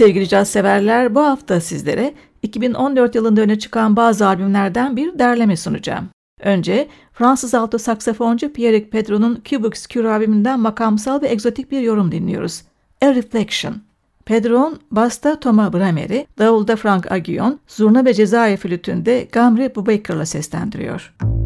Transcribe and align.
sevgili 0.00 0.28
caz 0.28 0.48
severler, 0.48 1.14
bu 1.14 1.20
hafta 1.20 1.60
sizlere 1.60 2.14
2014 2.42 3.14
yılında 3.14 3.40
öne 3.40 3.58
çıkan 3.58 3.96
bazı 3.96 4.26
albümlerden 4.26 4.96
bir 4.96 5.18
derleme 5.18 5.56
sunacağım. 5.56 6.08
Önce 6.42 6.88
Fransız 7.12 7.54
alto 7.54 7.78
saksafoncu 7.78 8.52
Pierre 8.52 8.84
Pedro'nun 8.84 9.42
Cubix 9.44 9.88
Cure 9.88 10.08
albümünden 10.08 10.60
makamsal 10.60 11.22
ve 11.22 11.28
egzotik 11.28 11.70
bir 11.70 11.80
yorum 11.80 12.12
dinliyoruz. 12.12 12.62
A 13.02 13.14
Reflection. 13.14 13.74
Pedro'nun 14.24 14.80
basta 14.90 15.40
Thomas 15.40 15.72
Bramer'i, 15.72 16.26
davulda 16.38 16.76
Frank 16.76 17.12
Aguillon, 17.12 17.60
zurna 17.66 18.04
ve 18.04 18.14
Cezayir 18.14 18.56
flütünde 18.56 19.28
Gamri 19.32 19.74
Bubaker'la 19.74 20.26
seslendiriyor. 20.26 21.14
Müzik 21.22 21.39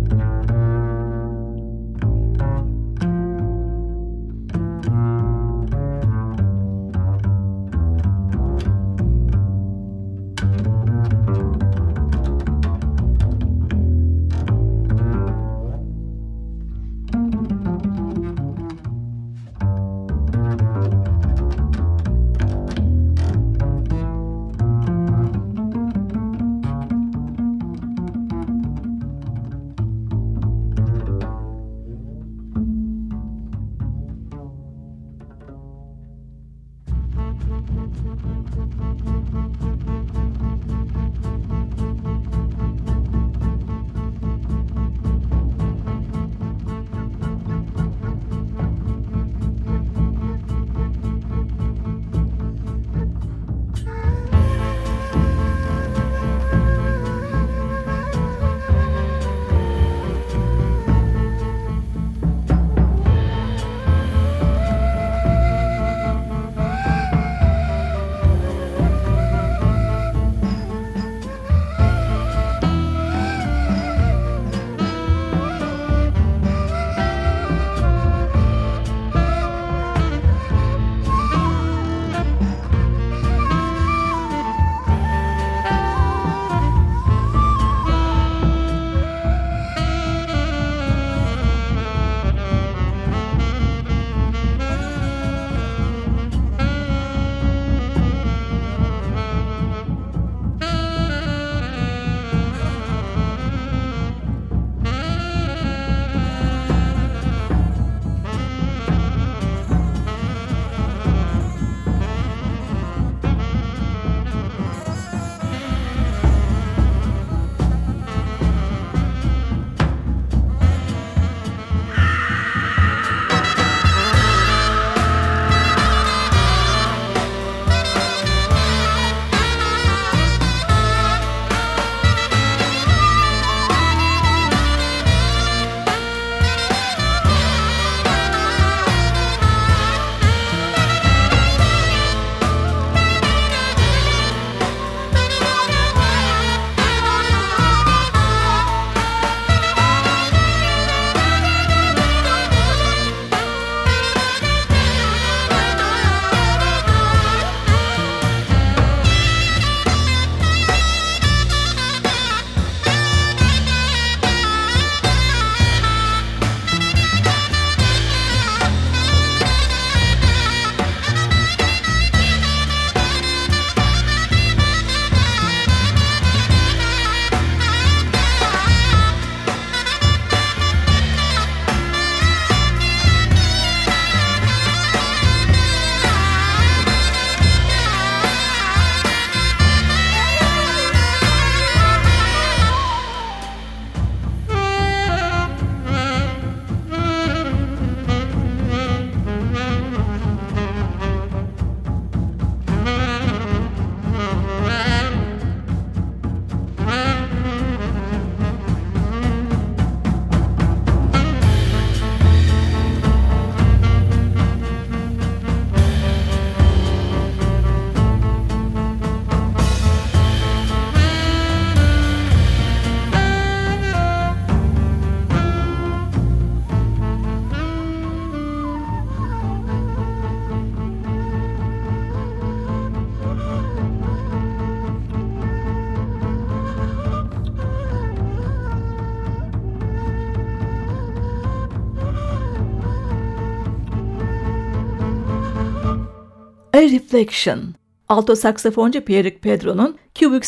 Reflection. 247.15 247.75
Alto 248.09 248.37
saksafoncu 248.37 249.01
Pierre 249.01 249.39
Pedro'nun 249.39 249.97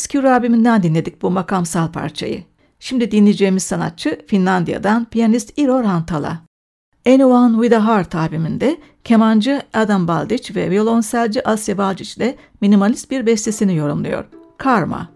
Cure 0.09 0.31
albümünden 0.31 0.83
dinledik 0.83 1.23
bu 1.23 1.31
makamsal 1.31 1.93
parçayı. 1.93 2.45
Şimdi 2.81 3.11
dinleyeceğimiz 3.11 3.63
sanatçı 3.63 4.21
Finlandiya'dan 4.27 5.05
piyanist 5.05 5.59
Iro 5.59 5.83
Rantala. 5.83 6.43
Anyone 7.07 7.63
with 7.63 7.81
a 7.81 7.89
Heart 7.89 8.15
albümünde 8.15 8.77
kemancı 9.05 9.63
Adam 9.75 10.09
Baldic 10.09 10.55
ve 10.55 10.71
violonselci 10.71 11.49
Asya 11.49 11.79
Baldic 11.79 12.13
ile 12.17 12.37
minimalist 12.61 13.11
bir 13.11 13.27
bestesini 13.27 13.77
yorumluyor. 13.77 14.25
Karma. 14.59 15.16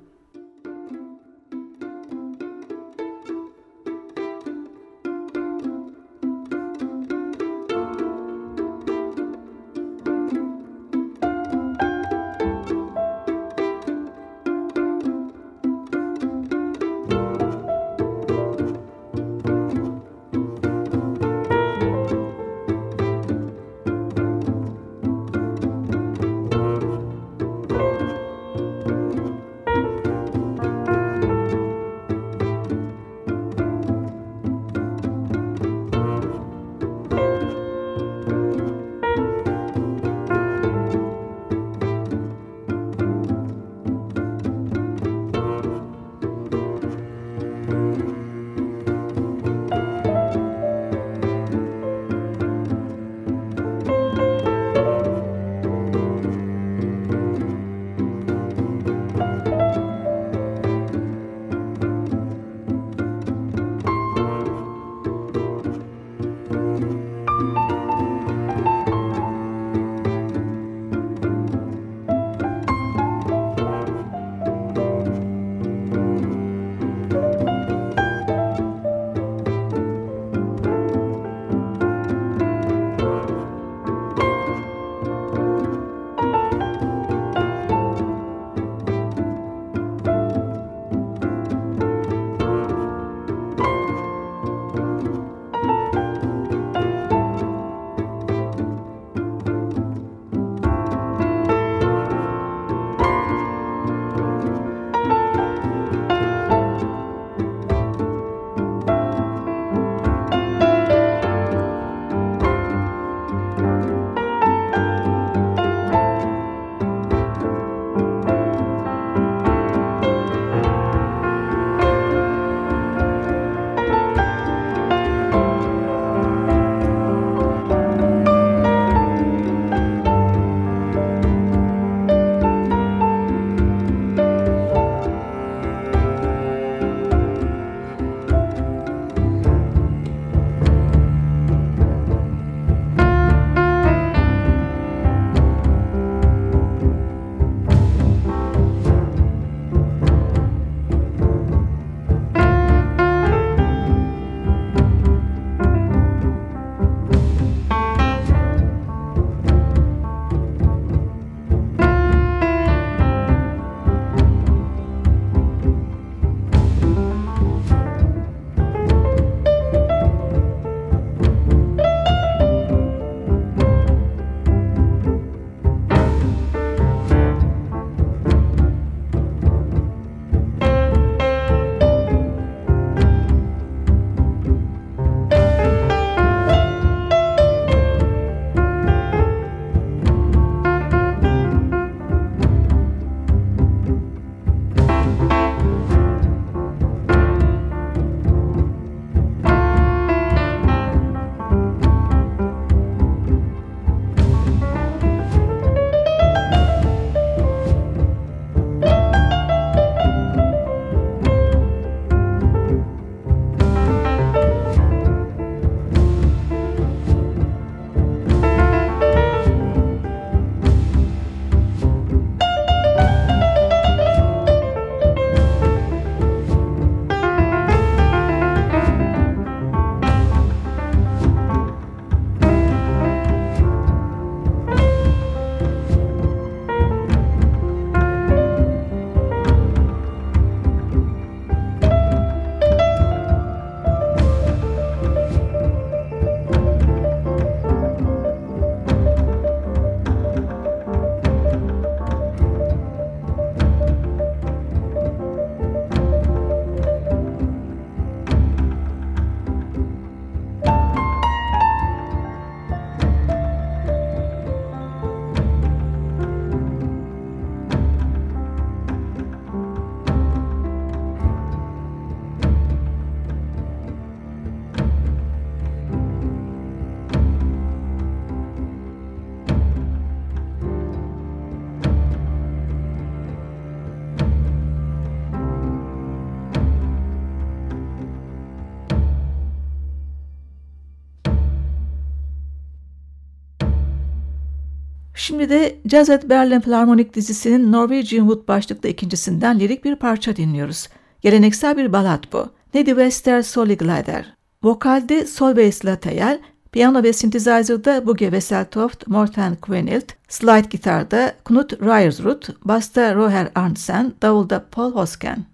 Şimdi 295.30 295.50
de 295.50 295.76
Jazz 295.86 296.10
at 296.10 296.28
Berlin 296.28 296.60
Philharmonic 296.60 297.14
dizisinin 297.14 297.72
Norwegian 297.72 298.28
Wood 298.28 298.48
başlıklı 298.48 298.88
ikincisinden 298.88 299.60
lirik 299.60 299.84
bir 299.84 299.96
parça 299.96 300.36
dinliyoruz. 300.36 300.88
Geleneksel 301.20 301.76
bir 301.76 301.92
balat 301.92 302.32
bu. 302.32 302.48
Neddy 302.74 302.90
Wester 302.90 303.42
Soli 303.42 303.76
Glider. 303.76 304.34
Vokalde 304.62 305.26
Solveig 305.26 305.84
Latayel, 305.84 306.40
piyano 306.72 307.02
ve 307.02 307.12
synthesizer'da 307.12 308.06
Bugge 308.06 308.24
Wesseltoft, 308.24 309.06
Morten 309.06 309.56
Quenilt, 309.56 310.12
slide 310.28 310.68
gitarda 310.70 311.32
Knut 311.44 311.72
Ryersrud, 311.72 312.42
basta 312.64 313.14
Roher 313.14 313.48
Arntzen, 313.54 314.12
davulda 314.22 314.64
Paul 314.72 314.92
Hosken. 314.92 315.44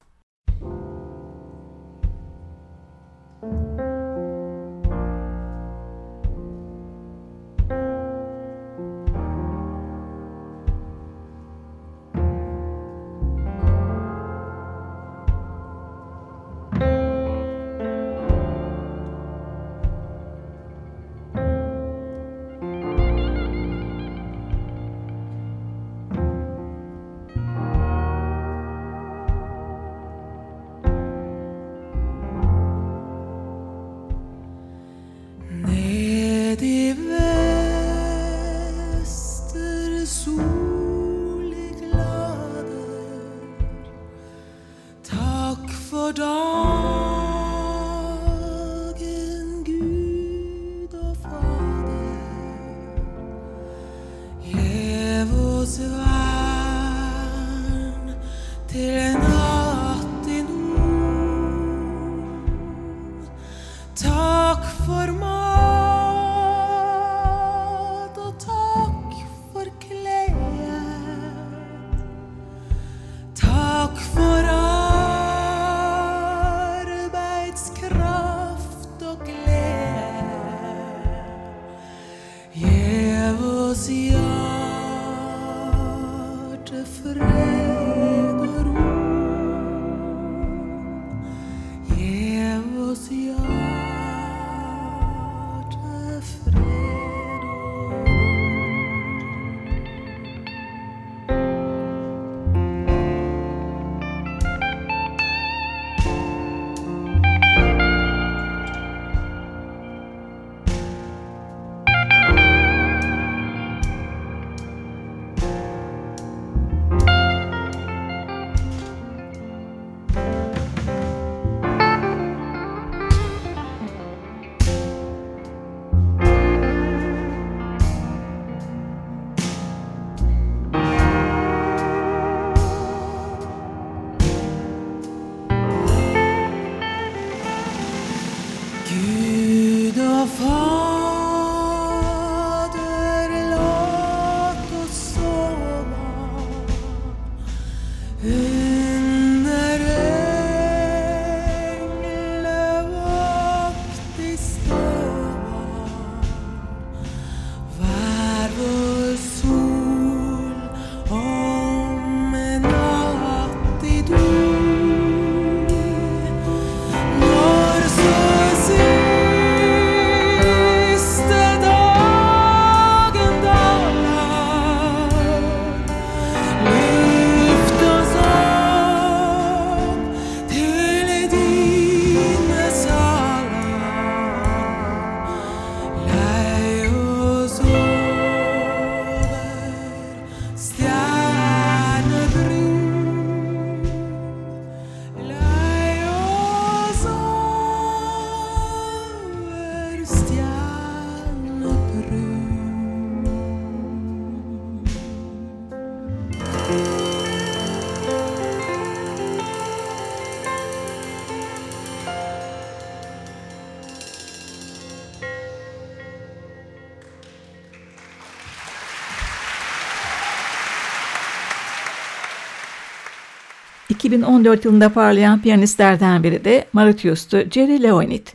...2014 223.97 224.67
yılında 224.67 224.89
parlayan 224.89 225.43
piyanistlerden 225.43 226.23
biri 226.23 226.45
de 226.45 226.67
Mauritius'tu 226.73 227.39
Jerry 227.51 227.83
Leonid. 227.83 228.27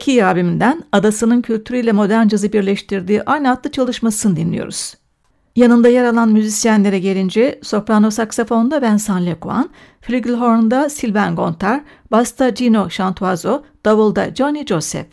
Key 0.00 0.24
albümünden 0.24 0.82
adasının 0.92 1.42
kültürüyle 1.42 1.92
modern 1.92 2.28
cazı 2.28 2.52
birleştirdiği 2.52 3.22
aynı 3.22 3.50
adlı 3.50 3.70
çalışmasını 3.70 4.36
dinliyoruz. 4.36 4.94
Yanında 5.56 5.88
yer 5.88 6.04
alan 6.04 6.28
müzisyenlere 6.28 6.98
gelince 6.98 7.60
soprano 7.62 8.10
saksafonda 8.10 8.82
Vincent 8.82 9.26
Lecoin, 9.26 9.70
flügelhorn'da 10.00 10.88
Sylvain 10.88 11.36
Gontard, 11.36 11.80
basta 12.10 12.48
Gino 12.48 12.88
Chantoiseau, 12.88 13.64
davulda 13.84 14.34
Johnny 14.34 14.66
Joseph. 14.66 15.08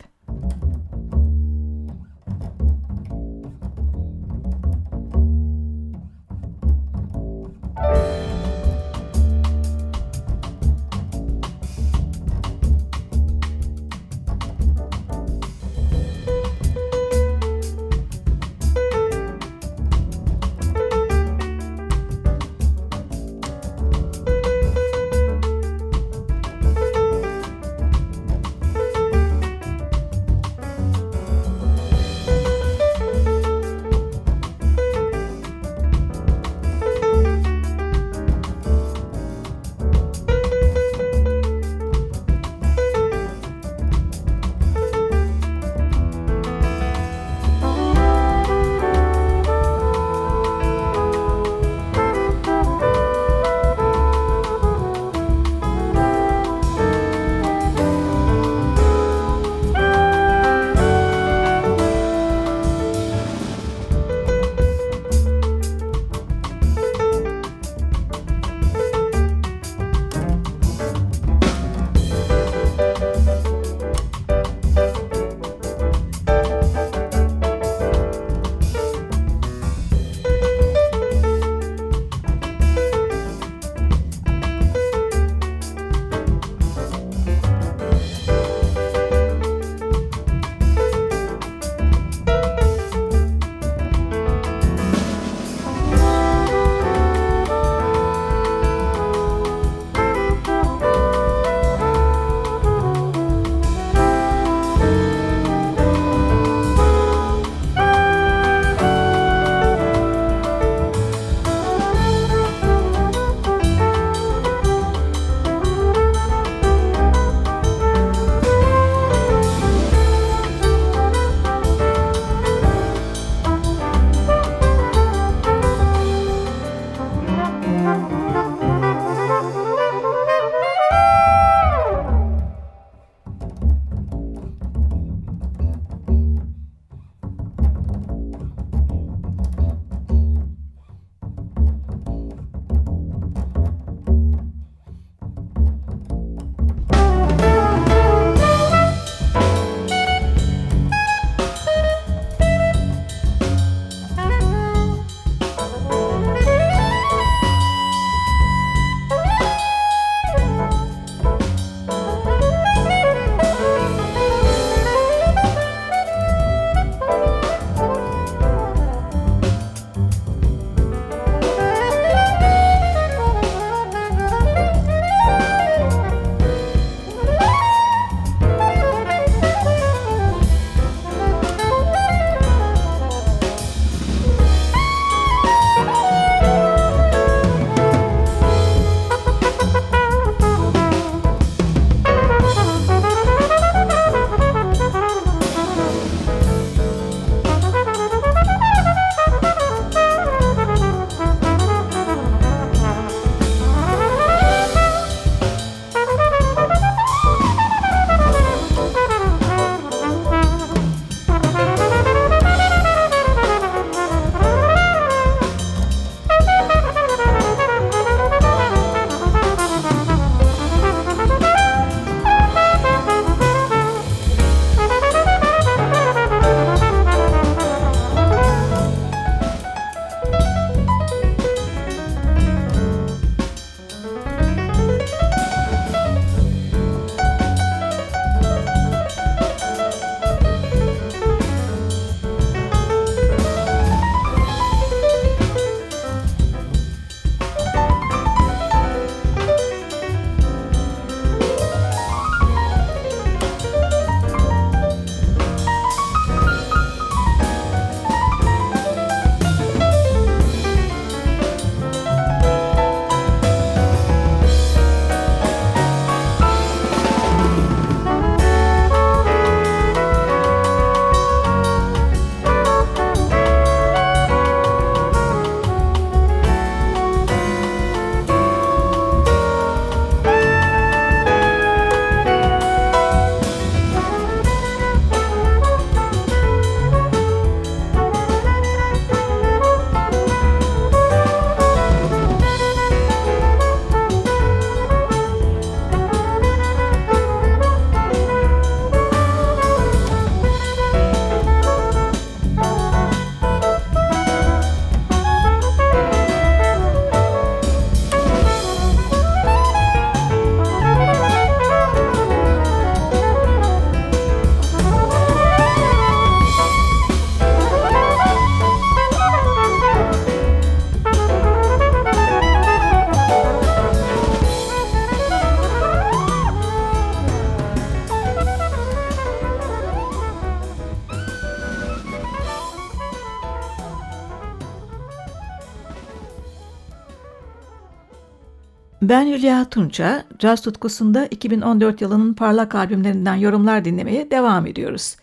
Ben 339.14 339.26
Hülya 339.26 339.64
Tunça, 339.64 340.24
caz 340.38 340.62
tutkusunda 340.62 341.26
2014 341.26 342.00
yılının 342.00 342.34
parlak 342.34 342.74
albümlerinden 342.74 343.34
yorumlar 343.34 343.84
dinlemeye 343.84 344.30
devam 344.30 344.66
ediyoruz. 344.66 345.16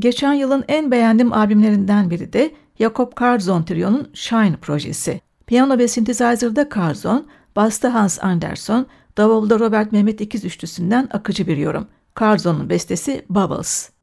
Geçen 0.00 0.32
yılın 0.32 0.64
en 0.68 0.90
beğendiğim 0.90 1.32
albümlerinden 1.32 2.10
biri 2.10 2.32
de 2.32 2.54
Jakob 2.78 3.14
Karzon 3.14 3.62
Trio'nun 3.62 4.08
Shine 4.14 4.56
projesi. 4.56 5.20
Piyano 5.46 5.78
ve 5.78 5.88
synthesizer'da 5.88 6.68
Karzon, 6.68 7.26
basta 7.56 7.94
Hans 7.94 8.24
Anderson, 8.24 8.86
davulda 9.16 9.58
Robert 9.58 9.92
Mehmet 9.92 10.20
İkiz 10.20 10.44
üçlüsünden 10.44 11.08
akıcı 11.12 11.46
bir 11.46 11.56
yorum. 11.56 11.86
Karzon'un 12.14 12.70
bestesi 12.70 13.24
Bubbles. 13.30 13.93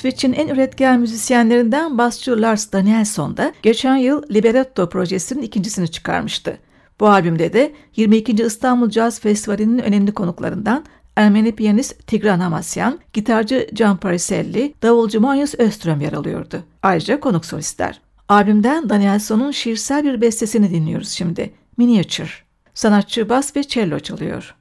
İsveç'in 0.00 0.32
en 0.32 0.48
üretken 0.48 1.00
müzisyenlerinden 1.00 1.98
basçı 1.98 2.42
Lars 2.42 2.72
Danielsson 2.72 3.36
da 3.36 3.52
geçen 3.62 3.96
yıl 3.96 4.22
Libretto 4.34 4.88
projesinin 4.88 5.42
ikincisini 5.42 5.90
çıkarmıştı. 5.90 6.58
Bu 7.00 7.08
albümde 7.08 7.52
de 7.52 7.72
22. 7.96 8.32
İstanbul 8.32 8.90
Caz 8.90 9.20
Festivali'nin 9.20 9.78
önemli 9.78 10.14
konuklarından 10.14 10.84
Ermeni 11.16 11.54
piyanist 11.54 12.06
Tigran 12.06 12.40
Hamasyan, 12.40 12.98
gitarcı 13.12 13.68
Can 13.74 13.96
Pariselli, 13.96 14.74
davulcu 14.82 15.20
Marius 15.20 15.54
Öström 15.58 16.00
yer 16.00 16.12
alıyordu. 16.12 16.62
Ayrıca 16.82 17.20
konuk 17.20 17.44
solistler. 17.46 18.00
Albümden 18.28 18.88
Danielson'un 18.88 19.50
şiirsel 19.50 20.04
bir 20.04 20.20
bestesini 20.20 20.70
dinliyoruz 20.70 21.08
şimdi. 21.08 21.52
Miniature. 21.76 22.30
Sanatçı 22.74 23.28
bas 23.28 23.56
ve 23.56 23.62
cello 23.62 23.98
çalıyor. 23.98 24.54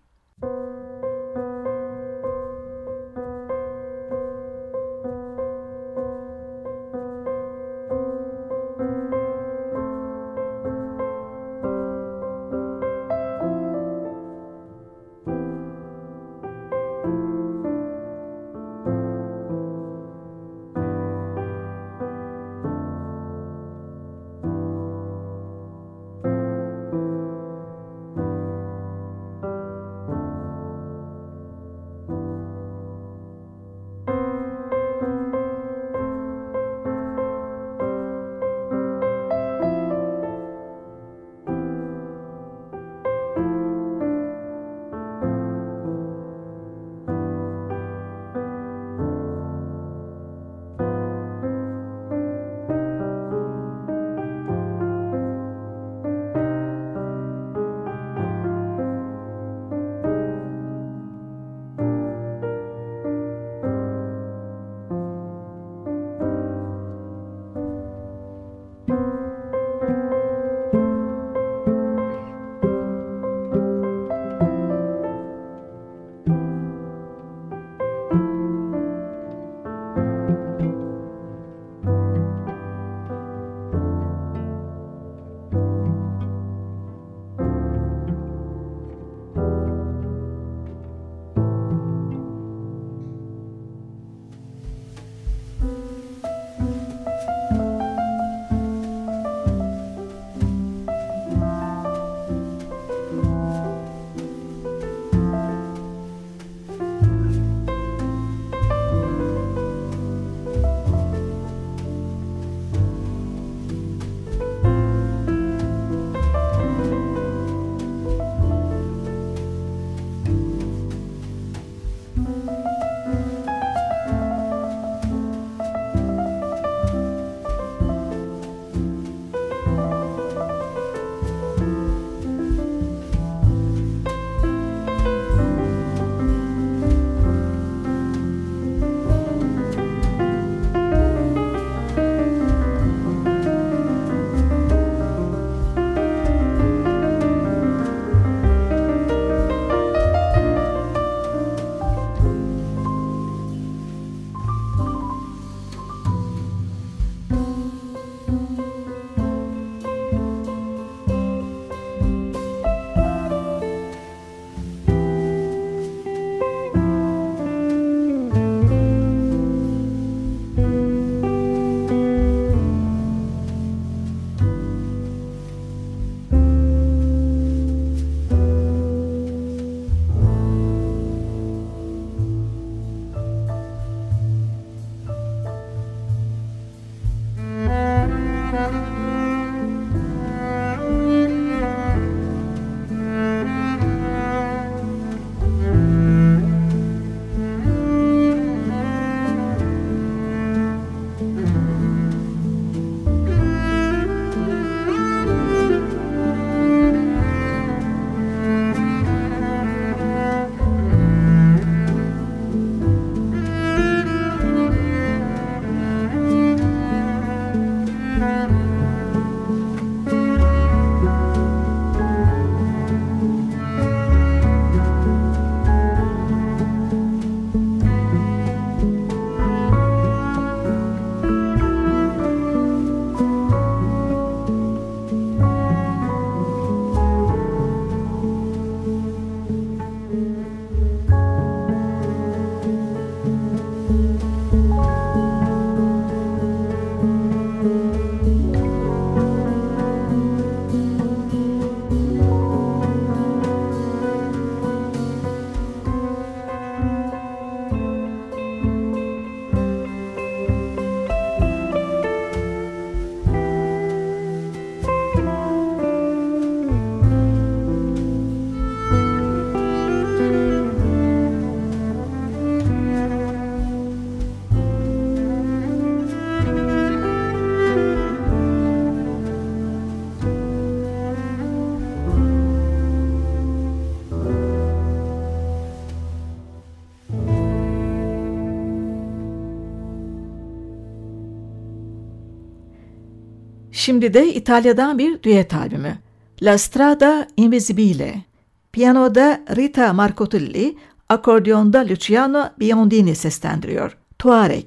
Şimdi 293.90 294.14
de 294.14 294.34
İtalya'dan 294.34 294.98
bir 294.98 295.24
düet 295.24 295.54
albümü. 295.54 295.98
La 296.42 296.58
Strada 296.58 297.28
Invisibile. 297.38 298.24
Piyanoda 298.72 299.42
Rita 299.56 299.94
Marcotulli, 299.94 300.78
akordiyonda 301.10 301.80
Luciano 301.80 302.46
Biondini 302.60 303.16
seslendiriyor. 303.16 303.98
Tuareg. 304.20 304.66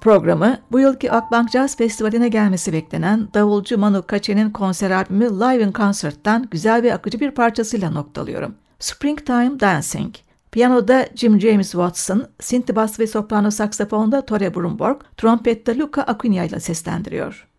Programı 0.00 0.58
bu 0.72 0.80
yılki 0.80 1.12
Akbank 1.12 1.50
Jazz 1.50 1.76
Festivali'ne 1.76 2.28
gelmesi 2.28 2.72
beklenen 2.72 3.28
davulcu 3.34 3.78
Manu 3.78 4.06
Katche'nin 4.06 4.50
konser 4.50 4.90
albümü 4.90 5.24
Live 5.24 5.62
in 5.62 5.72
Concert'tan 5.72 6.48
güzel 6.50 6.82
ve 6.82 6.94
akıcı 6.94 7.20
bir 7.20 7.30
parçasıyla 7.30 7.90
noktalıyorum. 7.90 8.54
Springtime 8.78 9.60
Dancing, 9.60 10.14
Piyanoda 10.52 11.06
Jim 11.14 11.40
James 11.40 11.70
Watson, 11.70 12.26
synth 12.40 12.98
ve 12.98 13.06
soprano 13.06 13.50
saksafonda 13.50 14.26
Tore 14.26 14.54
Brumborg, 14.54 15.00
trompette 15.16 15.78
Luca 15.78 16.02
Acuna 16.02 16.44
ile 16.44 16.60
seslendiriyor. 16.60 17.49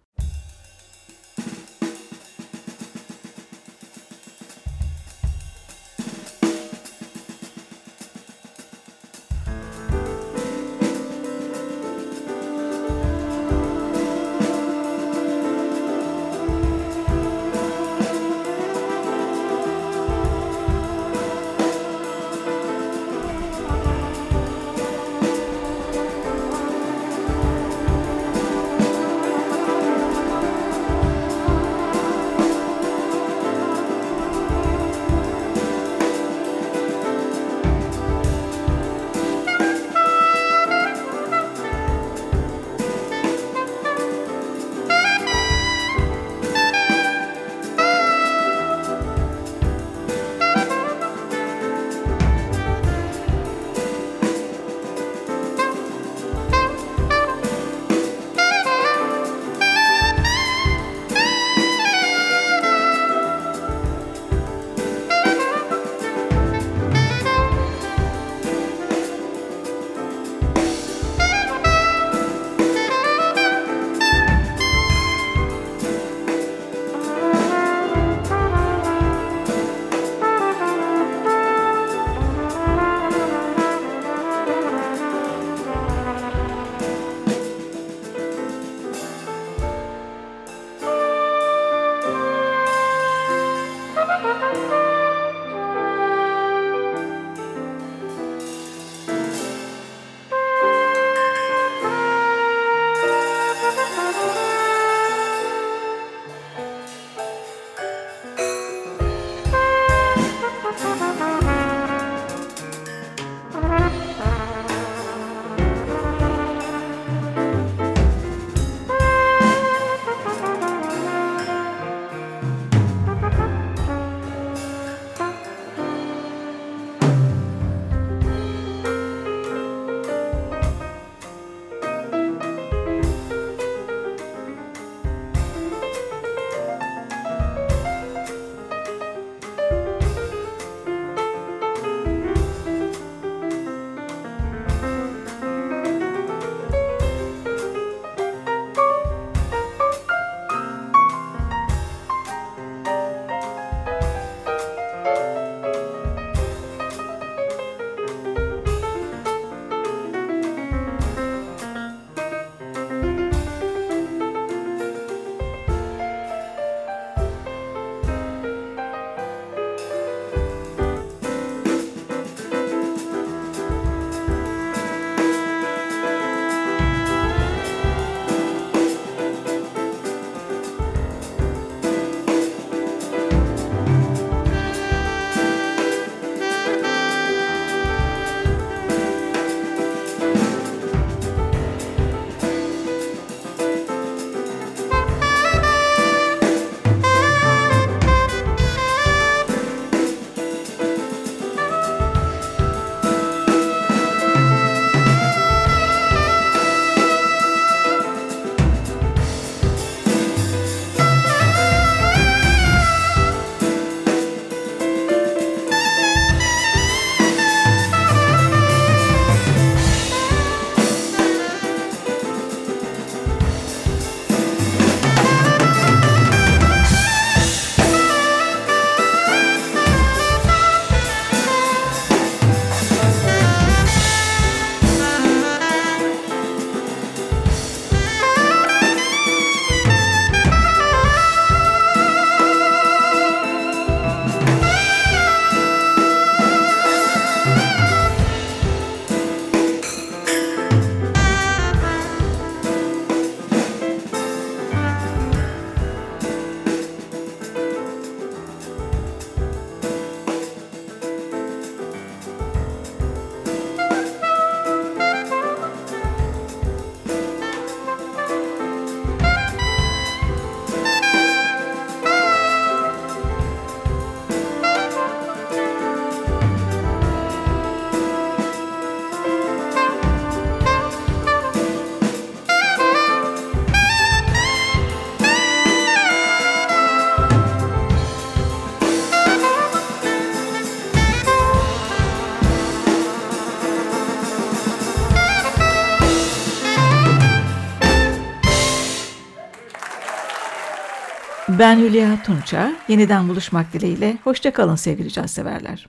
Ben 301.62 301.80
Hülya 301.80 302.24
Tunça. 302.24 302.72
Yeniden 302.88 303.30
buluşmak 303.30 303.74
dileğiyle. 303.74 304.18
Hoşçakalın 304.24 304.76
sevgili 304.76 305.12
caz 305.12 305.32
severler. 305.32 305.88